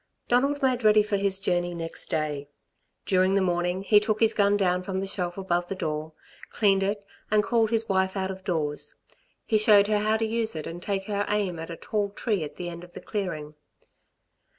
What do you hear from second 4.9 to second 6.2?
the shelf above the door,